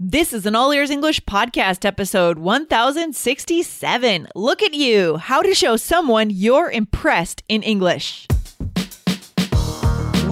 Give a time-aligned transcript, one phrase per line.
[0.00, 4.28] This is an All Ears English podcast episode 1067.
[4.36, 8.28] Look at you, how to show someone you're impressed in English.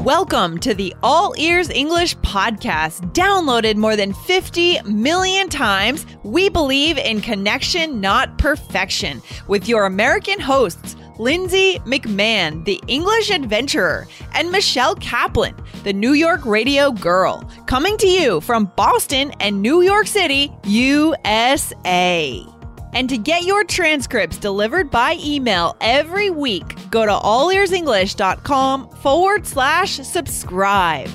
[0.04, 6.07] Welcome to the All Ears English podcast, downloaded more than 50 million times.
[6.23, 10.95] We believe in connection, not perfection, with your American hosts.
[11.19, 15.57] Lindsay McMahon, the English adventurer, and Michelle Kaplan,
[15.87, 22.45] the New York radio girl, coming to you from Boston and New York City, USA.
[22.93, 29.98] And to get your transcripts delivered by email every week, go to allearsenglish.com forward slash
[29.98, 31.07] subscribe.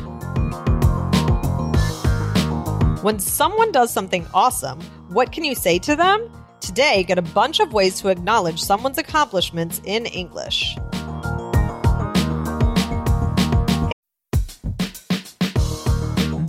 [3.04, 6.32] When someone does something awesome, what can you say to them?
[6.62, 10.78] Today, get a bunch of ways to acknowledge someone's accomplishments in English.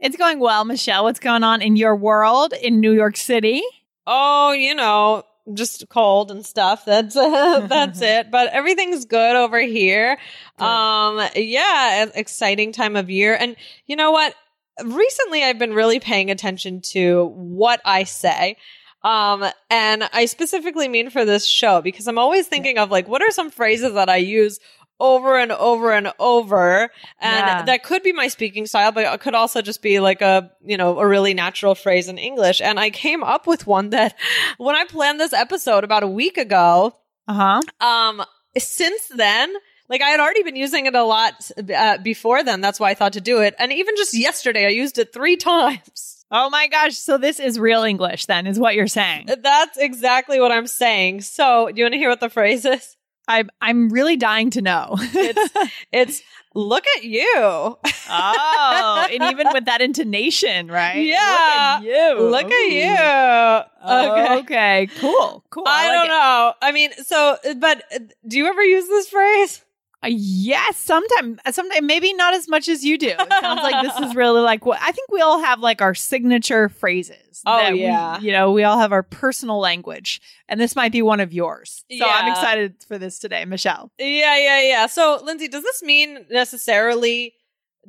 [0.00, 1.04] It's going well, Michelle.
[1.04, 3.62] What's going on in your world in New York City?
[4.06, 6.84] Oh, you know, just cold and stuff.
[6.86, 8.30] That's uh, that's it.
[8.30, 10.18] But everything's good over here.
[10.58, 10.64] Good.
[10.64, 13.36] Um, yeah, exciting time of year.
[13.38, 13.56] And
[13.86, 14.34] you know what?
[14.82, 18.56] Recently, I've been really paying attention to what I say.
[19.02, 23.22] Um, and I specifically mean for this show because I'm always thinking of like, what
[23.22, 24.60] are some phrases that I use
[25.00, 26.90] over and over and over.
[27.18, 27.62] And yeah.
[27.62, 30.76] that could be my speaking style, but it could also just be like a, you
[30.76, 32.60] know, a really natural phrase in English.
[32.60, 34.16] And I came up with one that
[34.58, 36.94] when I planned this episode about a week ago,
[37.30, 37.60] uh-huh.
[37.80, 38.24] Um,
[38.58, 39.54] since then,
[39.88, 42.60] like I had already been using it a lot uh, before then.
[42.60, 43.54] That's why I thought to do it.
[43.58, 46.24] And even just yesterday, I used it three times.
[46.32, 46.96] Oh my gosh.
[46.96, 49.28] So this is real English then, is what you're saying.
[49.42, 51.22] That's exactly what I'm saying.
[51.22, 52.96] So do you want to hear what the phrase is?
[53.30, 54.96] I'm I'm really dying to know.
[54.98, 55.54] it's
[55.92, 57.32] it's look at you.
[57.32, 60.96] oh, and even with that intonation, right?
[61.04, 61.16] Yeah.
[61.20, 62.20] Look at you.
[62.28, 63.62] Look Ooh.
[63.62, 64.10] at you.
[64.10, 64.38] Okay.
[64.40, 64.88] okay.
[64.98, 65.44] Cool.
[65.50, 65.64] Cool.
[65.66, 66.08] I, I like don't it.
[66.08, 66.52] know.
[66.60, 69.62] I mean, so but uh, do you ever use this phrase?
[70.02, 73.08] Uh, yes, sometimes, sometimes maybe not as much as you do.
[73.08, 75.94] It sounds like this is really like what I think we all have like our
[75.94, 77.42] signature phrases.
[77.44, 81.02] Oh yeah, we, you know, we all have our personal language, and this might be
[81.02, 81.84] one of yours.
[81.90, 82.06] So yeah.
[82.06, 83.90] I'm excited for this today, Michelle.
[83.98, 84.86] Yeah, yeah, yeah.
[84.86, 87.34] So Lindsay, does this mean necessarily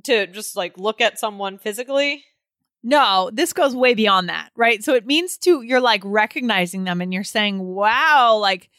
[0.03, 2.25] to just like look at someone physically?
[2.83, 4.83] No, this goes way beyond that, right?
[4.83, 8.69] So it means to you're like recognizing them, and you're saying, "Wow, like."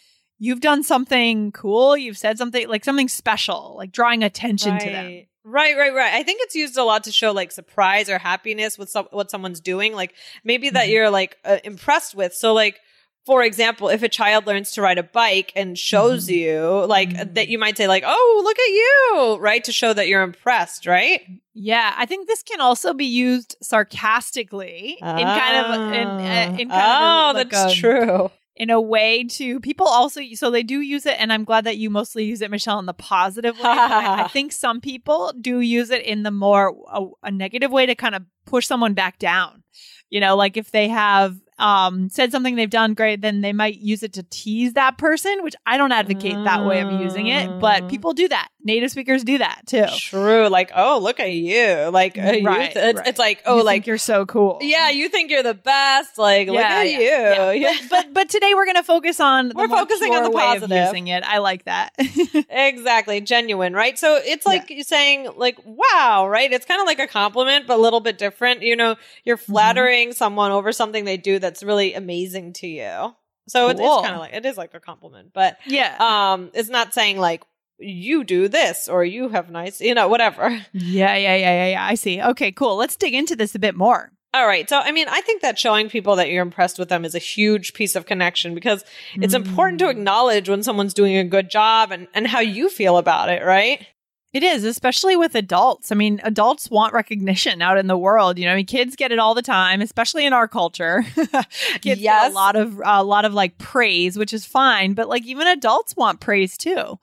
[0.43, 4.81] You've done something cool, you've said something like something special, like drawing attention right.
[4.81, 5.27] to them.
[5.45, 6.15] Right, right, right.
[6.15, 9.31] I think it's used a lot to show like surprise or happiness with some, what
[9.31, 10.93] someone's doing, like maybe that mm-hmm.
[10.93, 12.35] you're like uh, impressed with.
[12.35, 12.81] So like
[13.25, 16.35] for example, if a child learns to ride a bike and shows mm-hmm.
[16.35, 17.35] you, like mm-hmm.
[17.35, 20.87] that, you might say, like, "Oh, look at you!" Right to show that you're impressed,
[20.87, 21.21] right?
[21.55, 26.69] Yeah, I think this can also be used sarcastically in kind of in, uh, in
[26.69, 30.63] kind oh, of like that's a, true in a way to people also so they
[30.63, 33.57] do use it and i'm glad that you mostly use it michelle in the positive
[33.57, 37.71] way I, I, think some people do use it in the more a, a negative
[37.71, 39.63] way to kind of push someone back down.
[40.11, 43.79] You know like if they have um, said something they've done great, then they might
[43.79, 47.61] use it to tease that person, which I don't advocate that way of using it,
[47.61, 47.91] but mm.
[47.91, 48.49] people do that.
[48.65, 49.87] Native speakers do that too.
[49.97, 50.49] True.
[50.49, 51.91] Like, oh, look at you.
[51.93, 53.07] Like, uh, right, th- it's, right.
[53.07, 54.59] it's, like, oh, you like you're so cool.
[54.61, 56.17] Yeah, you think you're the best.
[56.17, 57.61] Like, yeah, look at yeah, you.
[57.61, 57.73] Yeah.
[57.83, 61.25] But, but, but today we're gonna focus on we're focusing on the positive using it.
[61.25, 61.93] I like that.
[62.49, 63.99] exactly, genuine, right?
[63.99, 64.83] So it's like yeah.
[64.83, 66.51] saying, like, wow, right?
[66.53, 68.63] It's kind of like a compliment, but a little bit different.
[68.63, 69.53] You know, you're Mm-hmm.
[69.53, 73.15] flattering someone over something they do that's really amazing to you.
[73.49, 73.99] So it, Cool.
[73.99, 75.97] it's kind of like it is like a compliment, but Yeah.
[75.99, 77.43] um, it's not saying like
[77.79, 80.49] you do this or you have nice, you know, whatever.
[80.73, 81.85] yeah, yeah, yeah, yeah, yeah.
[81.85, 82.23] I see.
[82.23, 82.77] Okay, cool.
[82.77, 84.13] Let's dig into this a bit more.
[84.35, 84.67] All right.
[84.69, 87.19] So, I mean, I think that showing people that you're impressed with them is a
[87.19, 88.83] huge piece of connection because
[89.17, 89.85] it's important Mm.
[89.87, 93.45] to acknowledge when someone's doing a good job and, and how you feel about it,
[93.45, 93.87] right?
[94.33, 95.93] It is, especially with adults.
[95.93, 98.39] I mean, adults want recognition out in the world.
[98.39, 101.05] You know, I mean, kids get it all the time, especially in our culture.
[101.15, 102.33] kids get Yes.
[102.33, 105.95] a lot of a lot of like praise, which is fine, but like even adults
[105.97, 106.99] want praise too.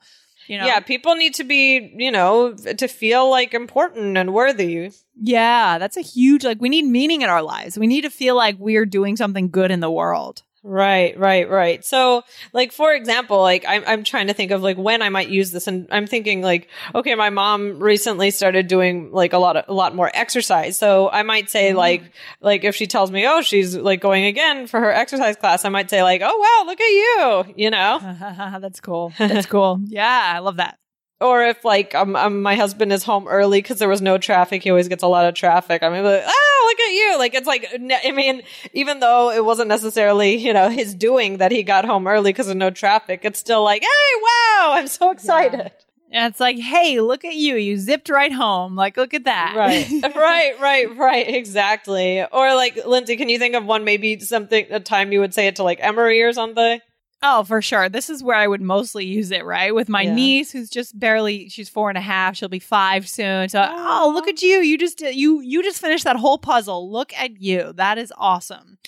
[0.48, 0.66] You know?
[0.66, 0.80] Yeah.
[0.80, 4.90] People need to be, you know, to feel like important and worthy.
[5.22, 7.78] Yeah, that's a huge like we need meaning in our lives.
[7.78, 10.42] We need to feel like we're doing something good in the world.
[10.62, 11.82] Right, right, right.
[11.82, 12.22] So,
[12.52, 15.52] like for example, like I'm I'm trying to think of like when I might use
[15.52, 19.64] this, and I'm thinking like, okay, my mom recently started doing like a lot of
[19.68, 21.78] a lot more exercise, so I might say mm-hmm.
[21.78, 22.12] like
[22.42, 25.70] like if she tells me, oh, she's like going again for her exercise class, I
[25.70, 27.98] might say like, oh wow, look at you, you know.
[28.60, 29.14] that's cool.
[29.18, 29.80] That's cool.
[29.86, 30.78] Yeah, I love that.
[31.20, 34.62] Or if like um, um my husband is home early because there was no traffic,
[34.62, 35.82] he always gets a lot of traffic.
[35.82, 37.18] I mean, like, oh, look at you!
[37.18, 41.36] Like it's like ne- I mean, even though it wasn't necessarily you know his doing
[41.36, 44.86] that he got home early because of no traffic, it's still like, hey, wow, I'm
[44.86, 45.72] so excited.
[46.12, 47.54] And it's like, hey, look at you.
[47.54, 48.74] You zipped right home.
[48.74, 49.54] Like, look at that.
[49.56, 52.24] Right, right, right, right, exactly.
[52.24, 55.46] Or like Lindsay, can you think of one maybe something a time you would say
[55.46, 56.80] it to like Emery or something?
[57.22, 57.88] Oh, for sure.
[57.90, 59.74] This is where I would mostly use it, right?
[59.74, 60.14] With my Yeah.
[60.14, 62.34] niece, who's just barely, she's four and a half.
[62.36, 63.50] She'll be five soon.
[63.50, 64.60] So, oh, look at you.
[64.60, 66.90] You just, you, you just finished that whole puzzle.
[66.90, 67.74] Look at you.
[67.74, 68.78] That is awesome.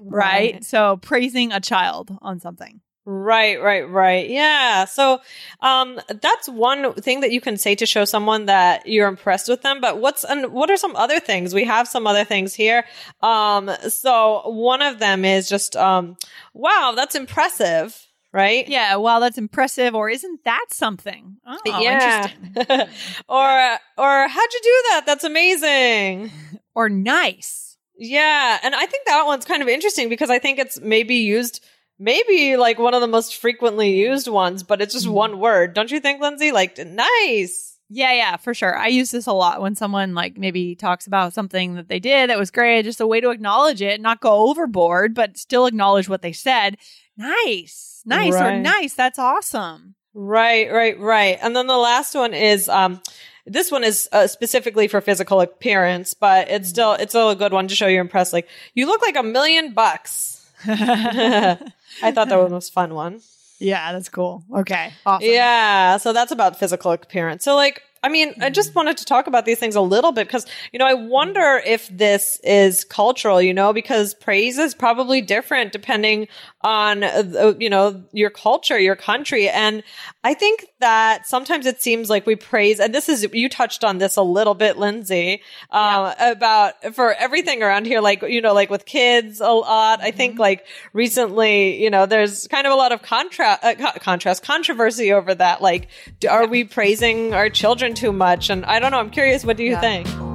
[0.00, 0.64] Right.
[0.64, 2.80] So, praising a child on something.
[3.04, 4.28] Right, right, right.
[4.30, 4.84] Yeah.
[4.84, 5.20] So,
[5.60, 9.62] um, that's one thing that you can say to show someone that you're impressed with
[9.62, 9.80] them.
[9.80, 11.52] But what's, and what are some other things?
[11.52, 12.84] We have some other things here.
[13.20, 16.16] Um, so one of them is just, um,
[16.54, 18.06] wow, that's impressive.
[18.34, 18.66] Right?
[18.66, 18.96] Yeah.
[18.96, 19.94] Well, that's impressive.
[19.94, 21.36] Or isn't that something?
[21.46, 22.54] Oh, interesting.
[23.28, 25.02] or, or how'd you do that?
[25.06, 26.30] That's amazing.
[26.74, 27.76] Or nice.
[27.98, 28.58] Yeah.
[28.62, 31.62] And I think that one's kind of interesting because I think it's maybe used,
[32.02, 35.14] maybe like one of the most frequently used ones, but it's just Mm-hmm.
[35.14, 35.74] one word.
[35.74, 36.50] Don't you think, Lindsay?
[36.52, 37.78] Like, nice.
[37.88, 38.74] Yeah, yeah, for sure.
[38.76, 42.30] I use this a lot when someone like maybe talks about something that they did
[42.30, 46.08] that was great, just a way to acknowledge it, not go overboard, but still acknowledge
[46.08, 46.78] what they said.
[47.18, 48.02] Nice.
[48.04, 48.94] Nice or nice.
[48.94, 49.94] That's awesome.
[50.14, 51.38] Right, right, right.
[51.40, 53.00] And then the last one is, um,
[53.46, 57.52] this one is uh, specifically for physical appearance, but it's still, it's still a good
[57.52, 58.32] one to show you're impressed.
[58.32, 60.38] Like, you look like a million bucks.
[62.02, 63.20] I thought that was the fun one.
[63.58, 64.44] Yeah, that's cool.
[64.52, 64.92] Okay.
[65.06, 65.28] Awesome.
[65.28, 65.96] Yeah.
[65.98, 67.44] So that's about physical appearance.
[67.44, 68.74] So like, I mean, I just mm.
[68.74, 71.88] wanted to talk about these things a little bit because, you know, I wonder if
[71.88, 76.26] this is cultural, you know, because praise is probably different depending
[76.64, 79.48] on, uh, you know, your culture, your country.
[79.48, 79.82] And
[80.24, 83.98] I think that sometimes it seems like we praise, and this is, you touched on
[83.98, 88.70] this a little bit, Lindsay, um, about for everything around here, like, you know, like
[88.70, 90.00] with kids a lot.
[90.00, 93.98] I think like recently, you know, there's kind of a lot of contrast, uh, co-
[94.00, 95.62] contrast, controversy over that.
[95.62, 95.88] Like,
[96.28, 98.50] are we praising our children too much?
[98.50, 98.98] And I don't know.
[98.98, 99.44] I'm curious.
[99.44, 99.80] What do you Yeah.
[99.80, 100.31] think?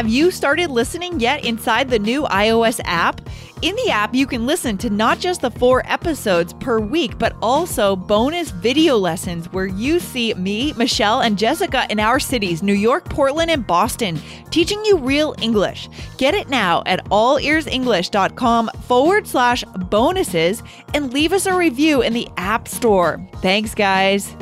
[0.00, 3.20] Have you started listening yet inside the new iOS app?
[3.60, 7.36] In the app, you can listen to not just the four episodes per week, but
[7.42, 12.72] also bonus video lessons where you see me, Michelle, and Jessica in our cities, New
[12.72, 15.90] York, Portland, and Boston, teaching you real English.
[16.16, 20.62] Get it now at allearsenglish.com forward slash bonuses
[20.94, 23.20] and leave us a review in the App Store.
[23.42, 24.34] Thanks, guys.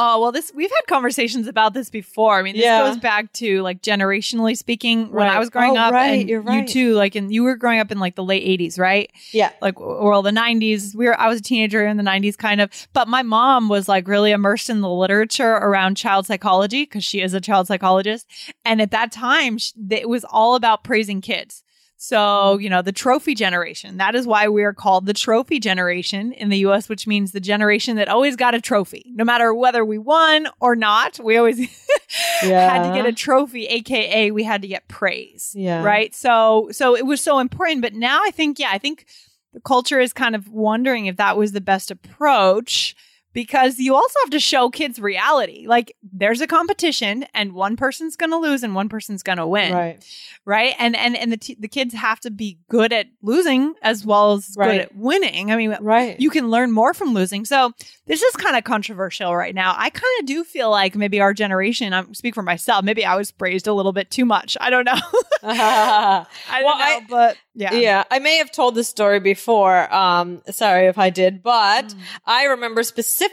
[0.00, 2.38] Oh, well, this we've had conversations about this before.
[2.38, 2.86] I mean, this Yeah.
[2.86, 5.92] goes back to like generationally speaking when I was growing Oh, up.
[5.92, 8.44] right, and you're You too, like, and you were growing up in like the late
[8.44, 9.10] 80s, right?
[9.32, 9.50] Yeah.
[9.60, 10.94] Like, well, the 90s.
[10.94, 12.70] We were, I was a teenager in the 90s, kind of.
[12.92, 17.20] But my mom was like really immersed in the literature around child psychology because she
[17.20, 18.26] is a child psychologist.
[18.64, 21.64] And at that time, sh- it was all about praising kids.
[22.00, 22.62] So, mm-hmm.
[22.62, 23.96] you know, the trophy generation.
[23.96, 27.40] That is why we are called the trophy generation in the US, which means the
[27.40, 29.12] generation that always got a trophy.
[29.14, 31.58] No matter whether we won or not, we always
[32.40, 35.52] had to get a trophy, aka we had to get praise.
[35.56, 35.82] Yeah.
[35.82, 36.14] Right?
[36.14, 39.04] So so it was so important, but now I think yeah, I think
[39.52, 42.94] the culture is kind of wondering if that was the best approach
[43.42, 45.64] because you also have to show kids reality.
[45.68, 49.46] Like there's a competition and one person's going to lose and one person's going to
[49.46, 49.72] win.
[49.72, 50.04] Right.
[50.44, 50.74] Right?
[50.78, 54.32] And and and the t- the kids have to be good at losing as well
[54.32, 54.72] as Right.
[54.72, 55.52] good at winning.
[55.52, 56.18] I mean, Right.
[56.18, 57.44] you can learn more from losing.
[57.44, 57.72] So
[58.06, 59.74] this is kind of controversial right now.
[59.76, 63.14] I kind of do feel like maybe our generation, I'm speak for myself, maybe I
[63.14, 64.56] was praised a little bit too much.
[64.60, 64.96] I don't know.
[65.42, 67.74] I don't Well, know, I- but yeah.
[67.74, 69.92] Yeah, I may have told this story before.
[69.94, 71.94] Um, sorry if I did, but Mm.
[72.24, 73.27] I remember specifically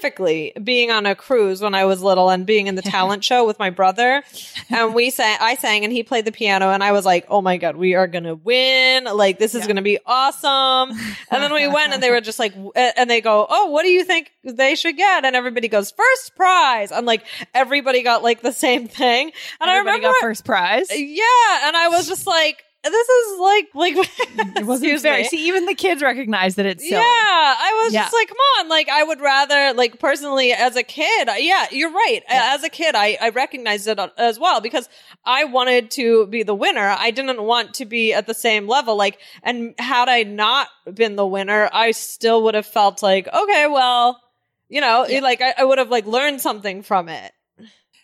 [0.64, 3.60] being on a cruise when I was little and being in the talent show with
[3.60, 4.24] my brother.
[4.70, 7.42] And we sang, I sang and he played the piano and I was like, oh
[7.42, 9.06] my God, we are going to win.
[9.06, 9.68] Like, this is Yeah.
[9.68, 10.92] going to be awesome.
[11.32, 13.90] And then we went and they were just like, and they go, oh, what do
[13.90, 15.26] you think they should get?
[15.26, 16.92] And everybody goes, first prize.
[16.92, 17.24] I'm like,
[17.54, 19.32] everybody got like the same thing.
[19.60, 20.88] And I remember, got first prize.
[20.92, 21.68] yeah.
[21.68, 23.96] And I was just like, this is like, like,
[24.58, 25.24] It wasn't me.
[25.26, 26.96] See, even the kids recognize that it's silly.
[27.02, 28.04] Yeah, I was Yeah.
[28.04, 28.70] just like, come on.
[28.70, 32.22] Like, I would rather, like, personally, as a kid, yeah, you're right.
[32.30, 32.54] Yeah.
[32.54, 34.88] As a kid, I, I recognized it as well because
[35.26, 36.96] I wanted to be the winner.
[36.98, 38.96] I didn't want to be at the same level.
[38.96, 43.68] Like, and had I not been the winner, I still would have felt like, okay,
[43.68, 44.22] well,
[44.70, 45.20] you know, Yeah.
[45.22, 47.32] like, I, I would have, like, learned something from it.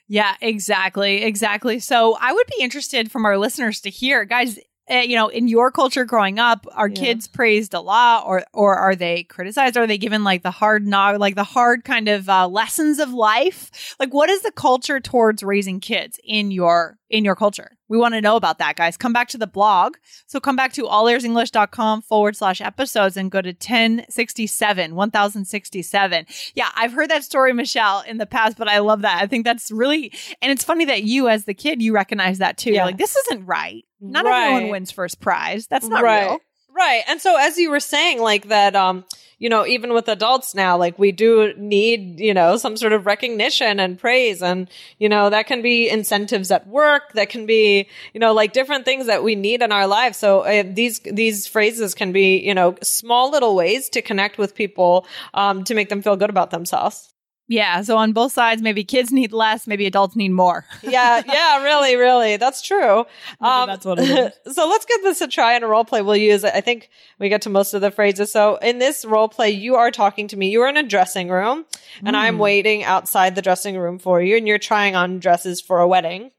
[0.07, 1.23] Yeah, exactly.
[1.23, 1.79] Exactly.
[1.79, 4.61] So I would be interested from our listeners to hear, guys, uh,
[4.91, 6.95] you know, in your culture growing up, are Yeah.
[6.95, 9.77] kids praised a lot or or are they criticized?
[9.77, 13.11] Are they given like the hard knock, like the hard kind of uh, lessons of
[13.13, 13.95] life?
[13.99, 17.77] Like what is the culture towards raising kids in your in your culture?
[17.89, 18.97] We want to know about that, guys.
[18.97, 19.95] Come back to the blog.
[20.27, 26.25] So come back to allearsenglish.com forward slash episodes and go to 1067, 1067.
[26.55, 29.21] Yeah, I've heard that story, Michelle, in the past, but I love that.
[29.21, 32.57] I think that's really, and it's funny that you, as the kid, you recognize that
[32.57, 32.69] too.
[32.69, 32.85] You're Yeah.
[32.85, 33.83] like, this isn't right.
[33.99, 34.47] Not Right.
[34.53, 35.67] everyone wins first prize.
[35.67, 36.25] That's not right.
[36.27, 36.39] real.
[36.73, 37.03] Right.
[37.07, 39.03] And so as you were saying, like that, um,
[39.41, 43.07] you know, even with adults now, like we do need, you know, some sort of
[43.07, 44.43] recognition and praise.
[44.43, 44.69] And,
[44.99, 47.13] you know, that can be incentives at work.
[47.13, 50.19] That can be, you know, like different things that we need in our lives.
[50.19, 54.53] So uh, these, these phrases can be, you know, small little ways to connect with
[54.53, 57.11] people, um, to make them feel good about themselves.
[57.51, 57.81] Yeah.
[57.81, 60.65] So on both sides, maybe kids need less, maybe adults need more.
[60.83, 61.21] Yeah.
[61.27, 61.63] Yeah.
[61.63, 62.37] Really, really.
[62.37, 63.05] That's true.
[63.41, 66.01] Um, that's what it so let's give this a try in a role play.
[66.01, 66.53] We'll use it.
[66.55, 66.89] I think
[67.19, 68.31] we get to most of the phrases.
[68.31, 70.49] So in this role play, you are talking to me.
[70.49, 71.65] You are in a dressing room
[72.05, 72.39] and I'm Mm.
[72.39, 76.31] waiting outside the dressing room for you and you're trying on dresses for a wedding.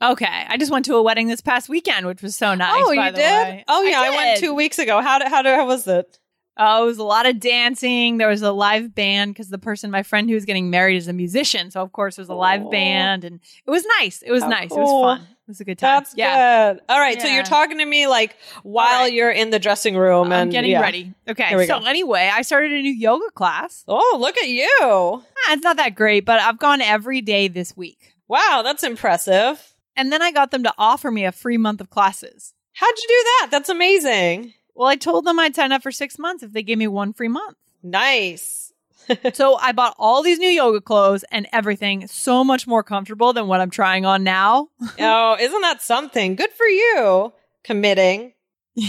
[0.00, 0.44] Okay.
[0.48, 2.72] I just went to a wedding this past weekend, which was so nice.
[2.86, 3.22] oh, by you the did?
[3.32, 3.64] way.
[3.66, 4.00] Oh yeah.
[4.00, 5.00] I, went two weeks ago.
[5.02, 6.18] How did, how did, how was it?
[6.62, 8.18] Oh, it was a lot of dancing.
[8.18, 11.08] There was a live band because the person, my friend who was getting married, is
[11.08, 11.70] a musician.
[11.70, 12.70] So of course it was a live Cool.
[12.70, 14.20] band, and it was nice.
[14.20, 14.70] It was How nice.
[14.70, 15.20] It was fun.
[15.22, 16.00] It was a good time.
[16.00, 16.74] That's yeah.
[16.74, 16.82] good.
[16.90, 17.20] All right.
[17.20, 19.12] So you're talking to me like while right.
[19.12, 20.80] you're in the dressing room I'm and getting yeah.
[20.82, 21.14] ready.
[21.26, 21.66] Okay.
[21.66, 21.86] So go.
[21.86, 23.82] anyway, I started a new yoga class.
[23.88, 24.68] Oh, look at you.
[24.82, 28.14] Ah, it's not that great, but I've gone every day this week.
[28.28, 28.60] Wow.
[28.62, 29.74] That's impressive.
[29.96, 32.52] And then I got them to offer me a free month of classes.
[32.74, 33.48] How'd you do that?
[33.50, 34.54] That's amazing.
[34.80, 37.12] Well, I told them I'd sign up for six months if they gave me one
[37.12, 37.58] free month.
[37.82, 38.72] Nice.
[39.34, 43.46] so I bought all these new yoga clothes and everything so much more comfortable than
[43.46, 44.68] what I'm trying on now.
[44.98, 46.34] oh, isn't that something?
[46.34, 47.30] Good for you.
[47.62, 48.32] Committing.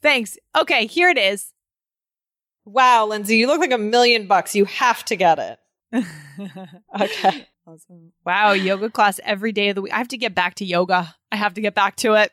[0.00, 0.38] Thanks.
[0.56, 1.52] Okay, here it is.
[2.64, 4.56] wow, Lindsay, you look like a million bucks.
[4.56, 5.58] You have to get it.
[6.98, 7.46] Okay.
[7.64, 8.12] Awesome.
[8.24, 9.92] Wow, yoga class every day of the week.
[9.92, 11.14] I have to get back to yoga.
[11.30, 12.32] I have to get back to it.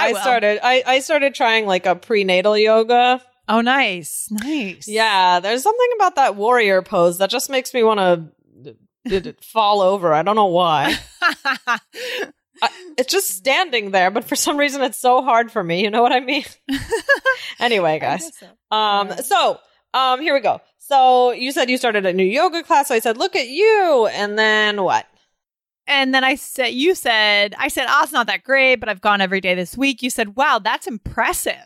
[0.00, 0.20] I, will.
[0.20, 3.22] started I, I started trying like a prenatal yoga.
[3.48, 4.28] Oh, nice.
[4.30, 4.86] Nice.
[4.86, 7.98] Yeah, there's something about that warrior pose that just makes me want
[9.04, 10.12] to fall over.
[10.12, 10.94] I don't know why.
[12.62, 15.82] I, it's just standing there, but for some reason it's so hard for me.
[15.82, 16.44] You know what I mean?
[17.58, 18.30] anyway, guys.
[18.70, 19.24] Um, Alright.
[19.24, 19.58] so,
[19.94, 20.60] um, here we go.
[20.78, 22.88] So you said you started a new yoga class.
[22.88, 24.08] So I said, look at you.
[24.12, 25.06] And then what?
[25.90, 29.00] And then I said, you said, I said, oh, it's not that great, but I've
[29.00, 30.04] gone every day this week.
[30.04, 31.56] You said, wow, that's impressive.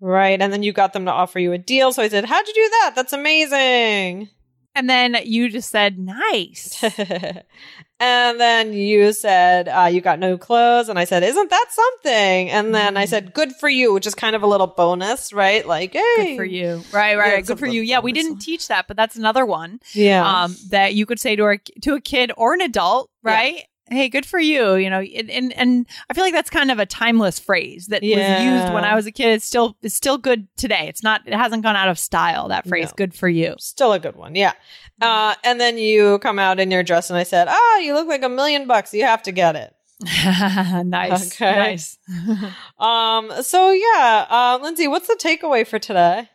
[0.00, 0.40] Right.
[0.40, 1.92] And then you got them to offer you a deal.
[1.92, 2.92] So I said, how'd you do that?
[2.96, 4.30] That's amazing.
[4.78, 6.82] And then you just said, nice.
[8.00, 10.88] and then you said, uh, you got no clothes.
[10.88, 12.50] And I said, isn't that something?
[12.50, 13.08] And then I Mm.
[13.08, 15.66] said, good for you, which is kind of a little bonus, right?
[15.66, 16.02] Like, hey.
[16.16, 16.82] Good for you.
[16.92, 17.82] Right, right, Yeah, Good for you.
[17.82, 20.44] Yeah, we didn't teach that, but that's another one Yeah.
[20.44, 23.32] um, that you could say to a, to a kid or an adult, Yeah.
[23.90, 24.74] Hey, good for you.
[24.74, 28.02] You know, and, and and I feel like that's kind of a timeless phrase that
[28.02, 29.30] was used when I was a kid.
[29.30, 30.86] It's still it's still good today.
[30.88, 31.22] It's not.
[31.26, 32.48] It hasn't gone out of style.
[32.48, 32.92] That phrase, No.
[32.96, 33.54] good for you.
[33.58, 34.34] Still a good one.
[34.34, 34.52] Yeah.
[35.00, 38.08] Uh, and then you come out in your dress, and I said, "Ah, you look
[38.08, 38.92] like a million bucks.
[38.92, 39.74] You have to get it."
[40.86, 41.34] nice.
[41.34, 41.56] Okay.
[41.56, 41.98] Nice.
[42.78, 43.32] Um.
[43.42, 46.28] So yeah, uh, Lindsay, what's the takeaway for today?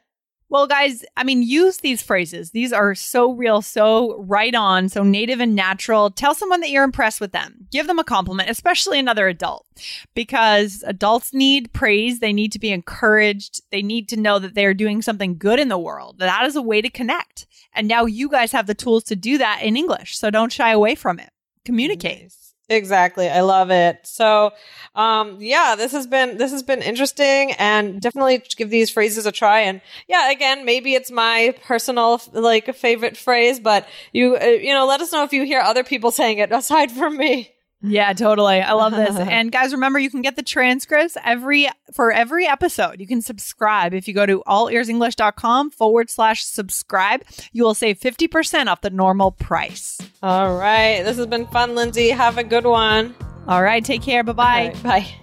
[0.53, 2.51] Well, guys, I mean, use these phrases.
[2.51, 6.11] These are so real, so right on, so native and natural.
[6.11, 7.65] Tell someone that you're impressed with them.
[7.71, 9.65] Give them a compliment, especially another adult,
[10.13, 12.19] because adults need praise.
[12.19, 13.63] They need to be encouraged.
[13.71, 16.19] They need to know that they're doing something good in the world.
[16.19, 17.47] That is a way to connect.
[17.73, 20.19] And now you guys have the tools to do that in English.
[20.19, 21.31] So don't shy away from it.
[21.65, 22.21] Communicate.
[22.21, 22.52] Nice.
[22.73, 23.29] Exactly.
[23.29, 23.99] I love it.
[24.03, 24.51] So,
[24.95, 29.31] um, yeah, this has been, this has been interesting and definitely give these phrases a
[29.31, 29.61] try.
[29.61, 34.85] And yeah, again, maybe it's my personal, like, favorite phrase, but you, uh, you know,
[34.85, 37.52] let us know if you hear other people saying it aside from me.
[37.83, 38.61] Yeah, totally.
[38.61, 39.15] I love this.
[39.19, 42.99] and guys, remember you can get the transcripts every for every episode.
[42.99, 47.23] You can subscribe if you go to allearsenglish.com forward slash subscribe.
[47.51, 49.99] You will save 50% off the normal price.
[50.23, 51.03] All right.
[51.03, 52.09] This has been fun, Lindsay.
[52.09, 53.15] Have a good one.
[53.47, 53.83] All right.
[53.83, 54.23] Take care.
[54.23, 54.71] Bye-bye.
[54.73, 55.22] Right, bye.